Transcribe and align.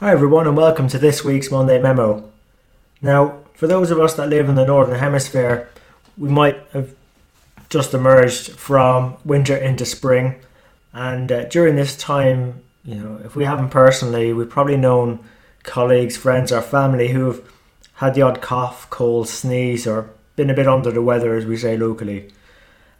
Hi, 0.00 0.12
everyone, 0.12 0.46
and 0.46 0.56
welcome 0.56 0.88
to 0.88 0.98
this 0.98 1.22
week's 1.24 1.50
Monday 1.50 1.78
Memo. 1.78 2.32
Now, 3.02 3.40
for 3.52 3.66
those 3.66 3.90
of 3.90 4.00
us 4.00 4.14
that 4.14 4.30
live 4.30 4.48
in 4.48 4.54
the 4.54 4.64
Northern 4.64 4.98
Hemisphere, 4.98 5.68
we 6.16 6.30
might 6.30 6.56
have 6.72 6.94
just 7.68 7.92
emerged 7.92 8.52
from 8.52 9.18
winter 9.26 9.54
into 9.54 9.84
spring, 9.84 10.36
and 10.94 11.30
uh, 11.30 11.44
during 11.50 11.76
this 11.76 11.98
time, 11.98 12.62
you 12.82 12.94
know, 12.94 13.20
if 13.26 13.36
we 13.36 13.44
haven't 13.44 13.68
personally, 13.68 14.32
we've 14.32 14.48
probably 14.48 14.78
known 14.78 15.22
colleagues, 15.64 16.16
friends, 16.16 16.50
or 16.50 16.62
family 16.62 17.08
who 17.08 17.26
have 17.26 17.42
had 17.96 18.14
the 18.14 18.22
odd 18.22 18.40
cough, 18.40 18.88
cold, 18.88 19.28
sneeze, 19.28 19.86
or 19.86 20.08
been 20.34 20.48
a 20.48 20.54
bit 20.54 20.66
under 20.66 20.90
the 20.90 21.02
weather, 21.02 21.34
as 21.34 21.44
we 21.44 21.58
say 21.58 21.76
locally. 21.76 22.32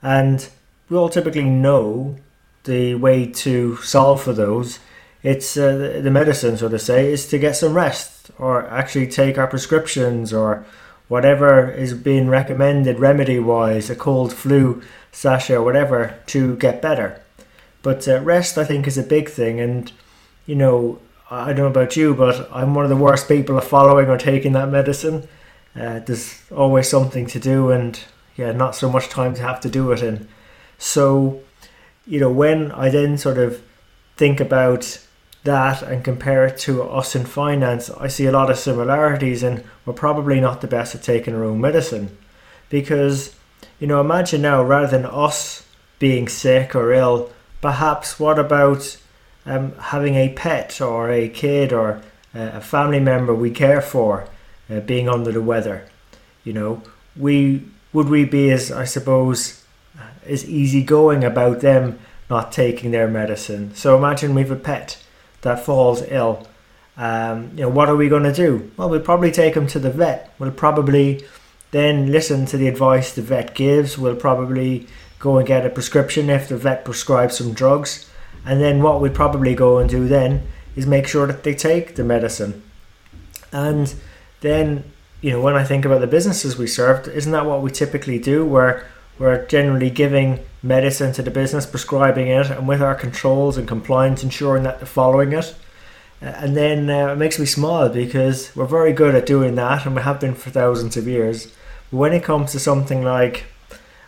And 0.03 0.47
we 0.91 0.99
all 0.99 1.09
typically 1.09 1.45
know 1.45 2.17
the 2.65 2.97
way 2.97 3.25
to 3.25 3.77
solve 3.79 4.23
for 4.23 4.35
those 4.35 4.81
it's 5.23 5.57
uh, 5.57 6.01
the 6.03 6.11
medicine, 6.11 6.57
so 6.57 6.69
to 6.69 6.79
say, 6.79 7.13
is 7.13 7.29
to 7.29 7.39
get 7.39 7.57
some 7.57 7.75
rest 7.75 8.31
or 8.39 8.67
actually 8.69 9.07
take 9.07 9.37
our 9.37 9.47
prescriptions 9.47 10.33
or 10.33 10.65
whatever 11.09 11.71
is 11.71 11.93
being 11.93 12.29
recommended 12.29 12.99
remedy 12.99 13.39
wise, 13.39 13.91
a 13.91 13.97
cold 13.97 14.33
flu 14.33 14.83
sachet 15.13 15.55
or 15.55 15.63
whatever, 15.63 16.15
to 16.27 16.57
get 16.57 16.81
better. 16.81 17.21
But 17.83 18.07
uh, 18.07 18.21
rest, 18.21 18.57
I 18.57 18.65
think, 18.65 18.87
is 18.87 18.97
a 18.97 19.03
big 19.03 19.29
thing. 19.29 19.61
And, 19.61 19.91
you 20.47 20.55
know, 20.55 21.01
I 21.31 21.49
don't 21.49 21.57
know 21.57 21.67
about 21.67 21.97
you, 21.97 22.15
but 22.15 22.49
I'm 22.53 22.75
one 22.75 22.85
of 22.85 22.91
the 22.91 22.97
worst 22.97 23.29
people 23.29 23.59
of 23.59 23.65
following 23.65 24.09
or 24.09 24.19
taking 24.19 24.53
that 24.53 24.69
medicine. 24.69 25.29
Uh, 25.75 26.01
there's 26.01 26.43
always 26.51 26.89
something 26.89 27.27
to 27.27 27.39
do, 27.39 27.71
and 27.71 27.99
yeah, 28.37 28.53
not 28.53 28.75
so 28.75 28.91
much 28.91 29.09
time 29.09 29.35
to 29.35 29.43
have 29.43 29.61
to 29.61 29.69
do 29.69 29.93
it 29.93 30.03
in. 30.03 30.29
So, 30.79 31.41
you 32.07 32.21
know, 32.21 32.31
when 32.31 32.73
I 32.73 32.89
then 32.89 33.19
sort 33.19 33.39
of 33.39 33.63
think 34.17 34.41
about 34.41 34.99
that 35.45 35.83
and 35.83 36.05
compare 36.05 36.47
it 36.47 36.59
to 36.59 36.83
us 36.83 37.17
in 37.17 37.25
finance, 37.25 37.91
I 37.91 38.09
see 38.09 38.27
a 38.27 38.33
lot 38.33 38.51
of 38.51 38.59
similarities, 38.59 39.43
and 39.43 39.65
we're 39.85 39.95
probably 39.95 40.41
not 40.41 40.61
the 40.61 40.67
best 40.67 40.95
at 40.95 41.03
taking 41.03 41.35
our 41.35 41.45
own 41.45 41.61
medicine. 41.61 42.17
Because, 42.69 43.35
you 43.79 43.87
know, 43.87 44.01
imagine 44.01 44.43
now 44.43 44.63
rather 44.63 44.99
than 44.99 45.07
us 45.07 45.67
being 45.99 46.29
sick 46.29 46.75
or 46.75 46.93
ill, 46.93 47.31
perhaps 47.61 48.21
what 48.21 48.39
about 48.39 48.97
um, 49.47 49.73
having 49.79 50.15
a 50.15 50.33
pet 50.35 50.81
or 50.81 51.11
a 51.11 51.29
kid 51.29 51.73
or 51.73 52.03
a 52.35 52.61
family 52.61 53.01
member 53.01 53.35
we 53.35 53.51
care 53.51 53.81
for 53.81 54.29
uh, 54.69 54.81
being 54.81 55.09
under 55.09 55.33
the 55.33 55.43
weather? 55.43 55.87
You 56.45 56.53
know, 56.53 56.83
we 57.17 57.65
would 57.93 58.09
we 58.09 58.25
be 58.25 58.51
as 58.51 58.71
I 58.71 58.85
suppose 58.85 59.65
as 60.27 60.49
easygoing 60.49 61.25
about 61.25 61.61
them 61.61 61.99
not 62.29 62.53
taking 62.53 62.93
their 62.93 63.09
medicine. 63.09 63.75
So 63.75 63.97
imagine 63.97 64.35
we've 64.35 64.51
a 64.51 64.57
pet 64.57 65.03
that 65.43 65.65
falls 65.65 66.03
ill, 66.09 66.47
um, 66.97 67.51
you 67.55 67.63
know, 67.63 67.69
what 67.69 67.89
are 67.89 67.97
we 67.97 68.09
going 68.09 68.25
to 68.25 68.33
do? 68.33 68.71
Well, 68.77 68.91
we'll 68.91 69.01
probably 69.01 69.31
take 69.31 69.55
him 69.55 69.67
to 69.69 69.79
the 69.79 69.91
vet. 69.91 70.35
We'll 70.39 70.51
probably 70.51 71.25
then 71.71 72.13
listen 72.13 72.47
to 72.47 72.57
the 72.57 72.69
advice 72.69 73.15
the 73.15 73.23
vet 73.23 73.55
gives. 73.55 73.97
We'll 73.97 74.17
probably 74.17 74.87
go 75.19 75.39
and 75.39 75.47
get 75.47 75.65
a 75.65 75.71
prescription 75.71 76.29
if 76.29 76.49
the 76.49 76.57
vet 76.57 76.85
prescribes 76.85 77.39
some 77.39 77.55
drugs. 77.55 78.11
And 78.45 78.61
then 78.61 78.83
what 78.83 79.01
we'd 79.01 79.15
probably 79.15 79.55
go 79.55 79.79
and 79.79 79.89
do 79.89 80.09
then 80.09 80.47
is 80.77 80.87
make 80.87 81.07
sure 81.07 81.27
that 81.27 81.43
they 81.43 81.55
take 81.55 81.95
the 81.95 82.05
medicine. 82.05 82.63
And 83.53 83.95
then, 84.41 84.85
you 85.21 85.31
know, 85.31 85.41
when 85.41 85.55
I 85.55 85.65
think 85.65 85.85
about 85.85 86.01
the 86.01 86.07
businesses 86.07 86.59
we 86.59 86.67
served, 86.67 87.09
isn't 87.09 87.33
that 87.33 87.47
what 87.47 87.63
we 87.63 87.71
typically 87.71 88.19
do? 88.19 88.45
Where 88.45 88.87
we're 89.19 89.47
generally 89.47 89.91
giving 89.91 90.41
medicine 90.63 91.13
to 91.15 91.23
the 91.23 91.31
business, 91.31 91.67
prescribing 91.67 92.29
it, 92.29 92.51
and 92.51 92.69
with 92.69 92.83
our 92.83 92.95
controls 92.95 93.57
and 93.57 93.67
compliance, 93.67 94.23
ensuring 94.23 94.63
that 94.65 94.79
they're 94.79 94.87
following 94.87 95.33
it. 95.33 95.55
Uh, 96.23 96.27
and 96.27 96.57
then 96.57 96.91
uh, 96.91 97.13
it 97.13 97.17
makes 97.17 97.39
me 97.39 97.47
smile 97.47 97.89
because 97.89 98.55
we're 98.55 98.67
very 98.67 98.93
good 98.93 99.15
at 99.15 99.27
doing 99.27 99.55
that, 99.55 99.87
and 99.87 99.97
we 99.97 100.03
have 100.03 100.21
been 100.21 100.35
for 100.35 100.51
thousands 100.51 100.97
of 100.97 101.09
years. 101.09 101.47
But 101.91 101.97
when 101.97 102.13
it 102.13 102.23
comes 102.23 102.53
to 102.53 102.59
something 102.59 103.03
like, 103.03 103.45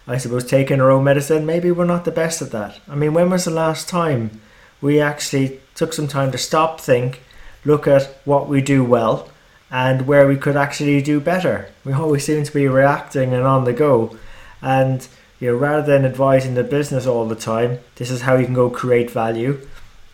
I 0.06 0.18
suppose, 0.18 0.44
taking 0.44 0.80
our 0.80 0.90
own 0.90 1.04
medicine, 1.04 1.46
maybe 1.46 1.70
we're 1.70 1.84
not 1.84 2.04
the 2.04 2.10
best 2.10 2.42
at 2.42 2.50
that. 2.50 2.80
I 2.88 2.94
mean, 2.94 3.14
when 3.14 3.30
was 3.30 3.46
the 3.46 3.50
last 3.50 3.88
time 3.88 4.40
we 4.80 5.00
actually 5.00 5.60
took 5.74 5.92
some 5.92 6.08
time 6.08 6.32
to 6.32 6.38
stop, 6.38 6.80
think, 6.80 7.22
look 7.64 7.86
at 7.86 8.18
what 8.24 8.48
we 8.48 8.60
do 8.60 8.84
well, 8.84 9.30
and 9.70 10.06
where 10.06 10.28
we 10.28 10.36
could 10.36 10.56
actually 10.56 11.00
do 11.00 11.18
better? 11.18 11.70
We 11.82 11.94
always 11.94 12.26
seem 12.26 12.44
to 12.44 12.52
be 12.52 12.68
reacting 12.68 13.32
and 13.32 13.44
on 13.44 13.64
the 13.64 13.72
go 13.72 14.18
and 14.60 15.08
you 15.42 15.50
know, 15.50 15.56
rather 15.56 15.82
than 15.82 16.04
advising 16.04 16.54
the 16.54 16.62
business 16.62 17.04
all 17.04 17.26
the 17.26 17.34
time, 17.34 17.80
this 17.96 18.12
is 18.12 18.20
how 18.20 18.36
you 18.36 18.44
can 18.44 18.54
go 18.54 18.70
create 18.70 19.10
value. 19.10 19.58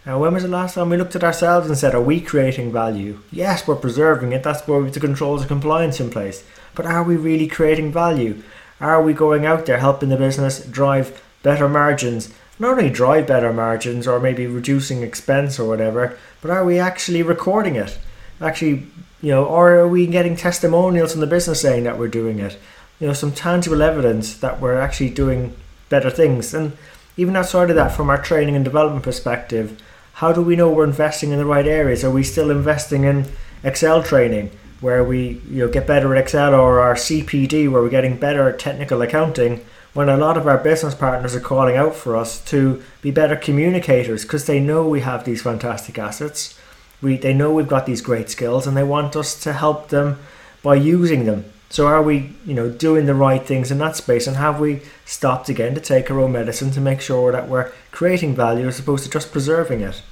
Now, 0.07 0.19
when 0.19 0.33
was 0.33 0.43
the 0.43 0.49
last 0.49 0.75
time 0.75 0.89
we 0.89 0.97
looked 0.97 1.17
at 1.17 1.23
ourselves 1.23 1.69
and 1.69 1.77
said, 1.77 1.95
Are 1.95 2.01
we 2.01 2.23
creating 2.23 2.73
value? 2.73 3.21
Yes, 3.31 3.69
we're 3.69 3.77
preserving 3.77 4.33
it, 4.33 4.43
that's 4.43 4.67
where 4.67 4.79
we 4.79 4.87
have 4.87 4.95
the 4.95 5.01
controls 5.01 5.43
and 5.43 5.49
compliance 5.49 6.01
in 6.01 6.09
place. 6.09 6.45
But 6.75 6.87
are 6.87 7.03
we 7.03 7.19
really 7.19 7.47
creating 7.47 7.93
value? 7.93 8.43
Are 8.81 9.03
we 9.03 9.13
going 9.13 9.45
out 9.45 9.67
there 9.67 9.81
helping 9.81 10.09
the 10.09 10.17
business 10.17 10.65
drive 10.65 11.23
better 11.43 11.69
margins? 11.69 12.33
Not 12.59 12.79
only 12.79 12.89
drive 12.89 13.27
better 13.27 13.53
margins 13.53 14.09
or 14.09 14.19
maybe 14.19 14.47
reducing 14.47 15.03
expense 15.03 15.59
or 15.59 15.69
whatever, 15.69 16.17
but 16.41 16.51
are 16.51 16.65
we 16.65 16.79
actually 16.79 17.23
recording 17.23 17.77
it? 17.77 17.99
Actually, 18.41 18.87
you 19.21 19.33
know, 19.33 19.45
or 19.45 19.75
are 19.75 19.89
we 19.89 20.07
getting 20.07 20.37
testimonials 20.37 21.13
from 21.13 21.21
the 21.21 21.27
business 21.27 21.61
saying 21.61 21.85
that 21.85 21.99
we're 21.99 22.09
doing 22.09 22.39
it? 22.39 22.59
You 23.01 23.07
know 23.07 23.13
some 23.13 23.33
tangible 23.33 23.83
evidence 23.83 24.37
that 24.39 24.61
we're 24.61 24.79
actually 24.79 25.11
doing 25.11 25.55
better 25.89 26.11
things. 26.11 26.55
And 26.55 26.77
even 27.17 27.37
outside 27.37 27.71
of 27.71 27.77
that 27.77 27.93
from 27.93 28.11
our 28.11 28.21
training 28.21 28.57
and 28.57 28.65
development 28.65 29.05
perspective 29.05 29.81
how 30.19 30.33
do 30.33 30.43
we 30.43 30.57
know 30.57 30.69
we're 30.69 30.83
investing 30.83 31.31
in 31.31 31.39
the 31.39 31.47
right 31.47 31.69
areas? 31.69 32.03
Are 32.03 32.11
we 32.11 32.25
still 32.25 32.51
investing 32.51 33.05
in 33.05 33.27
excel 33.63 34.03
training 34.03 34.51
where 34.81 35.05
we 35.05 35.41
you 35.49 35.65
know 35.65 35.69
get 35.69 35.87
better 35.87 36.13
at 36.13 36.21
excel 36.21 36.55
or 36.55 36.81
our 36.81 36.95
cpd 36.95 37.71
where 37.71 37.83
we're 37.83 37.89
getting 37.89 38.17
better 38.17 38.49
at 38.49 38.59
technical 38.59 39.03
accounting 39.03 39.65
when 39.93 40.09
a 40.09 40.17
lot 40.17 40.37
of 40.37 40.47
our 40.47 40.59
business 40.59 40.95
partners 40.95 41.37
are 41.37 41.41
calling 41.41 41.77
out 41.77 41.95
for 41.95 42.17
us 42.17 42.45
to 42.47 42.83
be 43.01 43.13
better 43.13 43.37
communicators? 43.37 44.23
Because 44.23 44.47
they 44.47 44.59
know 44.59 44.89
we 44.89 45.03
have 45.03 45.25
these 45.25 45.43
fantastic 45.43 45.99
assets. 46.01 46.59
We 47.01 47.17
they 47.17 47.33
know 47.33 47.53
we've 47.53 47.69
got 47.69 47.87
these 47.87 48.03
great 48.03 48.29
skills 48.29 48.67
and 48.67 48.77
they 48.77 48.83
want 48.83 49.15
us 49.15 49.41
to 49.45 49.53
help 49.53 49.91
them 49.91 50.19
by 50.65 50.75
using 50.75 51.27
them 51.27 51.45
so 51.71 51.87
are 51.87 52.03
we, 52.03 52.31
you 52.47 52.55
know, 52.55 52.71
doing 52.71 53.07
the 53.07 53.15
right 53.15 53.45
things 53.45 53.71
in 53.71 53.79
that 53.79 53.97
space, 53.97 54.27
and 54.27 54.37
have 54.37 54.59
we 54.59 54.81
stopped 55.05 55.49
again 55.49 55.75
to 55.75 55.81
take 55.81 56.11
our 56.11 56.21
own 56.21 56.33
medicine 56.33 56.71
to 56.73 56.81
make 56.81 57.01
sure 57.01 57.31
that 57.33 57.49
we're 57.49 57.73
creating 57.91 58.35
value 58.35 58.67
as 58.67 58.79
opposed 58.79 59.05
to 59.05 59.11
just 59.11 59.33
preserving 59.33 59.83
it? 59.83 60.03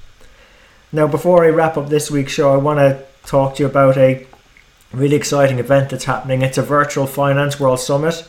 Now, 0.91 1.07
before 1.07 1.43
I 1.43 1.49
wrap 1.49 1.75
up 1.75 1.89
this 1.89 2.11
week's 2.11 2.31
show, 2.31 2.53
I 2.53 2.57
want 2.57 2.79
to 2.79 3.03
talk 3.25 3.55
to 3.55 3.63
you 3.63 3.67
about 3.67 3.97
a 3.97 4.25
really 4.93 5.15
exciting 5.15 5.59
event 5.59 5.89
that's 5.89 6.05
happening. 6.05 6.41
It's 6.41 6.57
a 6.57 6.63
virtual 6.63 7.07
Finance 7.07 7.59
World 7.59 7.79
Summit. 7.79 8.27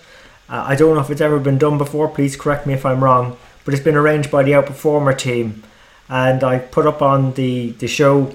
Uh, 0.49 0.65
I 0.67 0.75
don't 0.75 0.95
know 0.95 1.03
if 1.03 1.11
it's 1.11 1.21
ever 1.21 1.39
been 1.39 1.59
done 1.59 1.77
before. 1.77 2.09
Please 2.09 2.35
correct 2.35 2.67
me 2.67 2.73
if 2.73 2.87
I'm 2.87 3.05
wrong, 3.05 3.37
but 3.65 3.75
it's 3.75 3.83
been 3.83 3.95
arranged 3.95 4.31
by 4.31 4.43
the 4.43 4.53
Outperformer 4.53 5.17
team, 5.17 5.63
and 6.09 6.43
I 6.43 6.59
put 6.59 6.87
up 6.87 7.03
on 7.03 7.35
the 7.35 7.73
the 7.73 7.87
show 7.87 8.35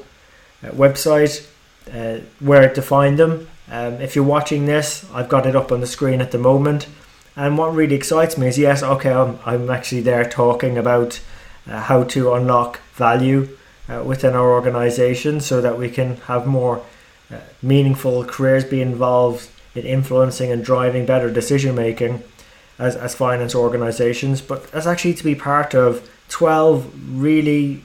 uh, 0.63 0.69
website 0.69 1.47
uh, 1.91 2.19
where 2.39 2.71
to 2.71 2.81
find 2.81 3.17
them 3.17 3.47
um, 3.69 3.93
if 3.95 4.15
you're 4.15 4.25
watching 4.25 4.65
this, 4.65 5.09
I've 5.13 5.29
got 5.29 5.45
it 5.45 5.55
up 5.55 5.71
on 5.71 5.81
the 5.81 5.87
screen 5.87 6.21
at 6.21 6.31
the 6.31 6.37
moment. 6.37 6.87
And 7.35 7.57
what 7.57 7.73
really 7.73 7.95
excites 7.95 8.37
me 8.37 8.47
is 8.47 8.57
yes, 8.59 8.83
okay, 8.83 9.11
I'm, 9.11 9.39
I'm 9.45 9.69
actually 9.69 10.01
there 10.01 10.25
talking 10.25 10.77
about 10.77 11.19
uh, 11.67 11.79
how 11.81 12.03
to 12.03 12.33
unlock 12.33 12.79
value 12.93 13.57
uh, 13.89 14.03
within 14.05 14.35
our 14.35 14.51
organization 14.51 15.39
so 15.39 15.61
that 15.61 15.77
we 15.77 15.89
can 15.89 16.17
have 16.17 16.45
more 16.45 16.83
uh, 17.31 17.37
meaningful 17.61 18.23
careers, 18.25 18.63
be 18.63 18.81
involved 18.81 19.49
in 19.75 19.85
influencing 19.85 20.51
and 20.51 20.63
driving 20.63 21.05
better 21.05 21.31
decision 21.31 21.73
making 21.73 22.23
as, 22.77 22.95
as 22.95 23.15
finance 23.15 23.55
organizations. 23.55 24.41
But 24.41 24.71
as 24.73 24.85
actually 24.85 25.15
to 25.15 25.23
be 25.23 25.35
part 25.35 25.73
of 25.73 26.07
12 26.29 27.19
really 27.19 27.81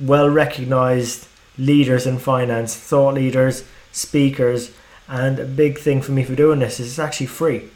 well 0.00 0.28
recognized 0.28 1.28
leaders 1.58 2.06
in 2.06 2.18
finance, 2.18 2.74
thought 2.74 3.14
leaders, 3.14 3.64
speakers 3.92 4.72
and 5.10 5.40
a 5.40 5.44
big 5.44 5.78
thing 5.78 6.00
for 6.00 6.12
me 6.12 6.24
for 6.24 6.36
doing 6.36 6.60
this 6.60 6.78
is 6.78 6.86
it's 6.86 6.98
actually 6.98 7.26
free. 7.26 7.68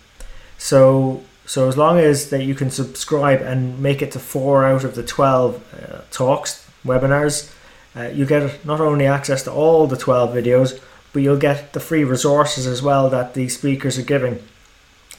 So 0.57 1.23
so 1.47 1.69
as 1.69 1.77
long 1.77 1.99
as 1.99 2.31
that 2.31 2.45
you 2.45 2.55
can 2.55 2.71
subscribe 2.71 3.43
and 3.43 3.79
make 3.79 4.01
it 4.01 4.13
to 4.13 4.19
four 4.19 4.65
out 4.65 4.85
of 4.85 4.95
the 4.95 5.03
12 5.03 5.57
uh, 5.75 6.01
talks, 6.11 6.67
webinars, 6.87 7.53
uh, 7.95 8.05
you 8.05 8.25
get 8.25 8.65
not 8.65 8.81
only 8.81 9.07
access 9.07 9.43
to 9.43 9.53
all 9.53 9.87
the 9.87 9.97
12 9.97 10.35
videos, 10.35 10.81
but 11.13 11.23
you'll 11.23 11.37
get 11.37 11.75
the 11.75 11.81
free 11.81 12.03
resources 12.03 12.67
as 12.67 12.83
well 12.83 13.11
that 13.11 13.35
the 13.35 13.49
speakers 13.49 13.99
are 13.99 14.03
giving. 14.03 14.43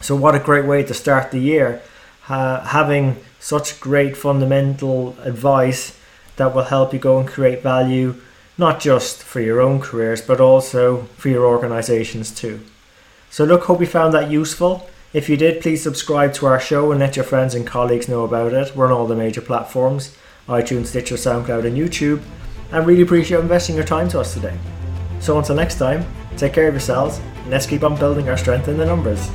So 0.01 0.15
what 0.15 0.35
a 0.35 0.39
great 0.39 0.65
way 0.65 0.83
to 0.83 0.93
start 0.93 1.31
the 1.31 1.39
year, 1.39 1.81
uh, 2.27 2.61
having 2.65 3.17
such 3.39 3.79
great 3.79 4.17
fundamental 4.17 5.15
advice 5.21 5.97
that 6.37 6.55
will 6.55 6.63
help 6.63 6.91
you 6.91 6.99
go 6.99 7.19
and 7.19 7.27
create 7.27 7.61
value 7.61 8.15
not 8.57 8.79
just 8.79 9.23
for 9.23 9.41
your 9.41 9.61
own 9.61 9.79
careers, 9.79 10.21
but 10.21 10.39
also 10.39 11.03
for 11.17 11.29
your 11.29 11.45
organizations 11.45 12.31
too. 12.33 12.61
So, 13.29 13.43
look, 13.43 13.63
hope 13.63 13.81
you 13.81 13.87
found 13.87 14.13
that 14.13 14.31
useful. 14.31 14.89
If 15.13 15.29
you 15.29 15.37
did, 15.37 15.61
please 15.61 15.83
subscribe 15.83 16.33
to 16.35 16.45
our 16.45 16.59
show 16.59 16.91
and 16.91 16.99
let 16.99 17.15
your 17.15 17.25
friends 17.25 17.55
and 17.55 17.65
colleagues 17.65 18.07
know 18.07 18.23
about 18.23 18.53
it. 18.53 18.75
We're 18.75 18.87
on 18.87 18.91
all 18.91 19.07
the 19.07 19.15
major 19.15 19.41
platforms 19.41 20.15
iTunes, 20.47 20.87
Stitcher, 20.87 21.15
SoundCloud, 21.15 21.65
and 21.65 21.75
YouTube. 21.75 22.21
and 22.71 22.85
really 22.85 23.01
appreciate 23.01 23.37
you 23.37 23.41
investing 23.41 23.75
your 23.75 23.85
time 23.85 24.09
to 24.09 24.19
us 24.19 24.33
today. 24.33 24.57
So 25.19 25.37
until 25.37 25.55
next 25.55 25.79
time, 25.79 26.05
take 26.37 26.53
care 26.53 26.67
of 26.67 26.73
yourselves 26.73 27.19
and 27.19 27.49
let's 27.49 27.65
keep 27.65 27.83
on 27.83 27.97
building 27.97 28.29
our 28.29 28.37
strength 28.37 28.67
in 28.67 28.77
the 28.77 28.85
numbers. 28.85 29.29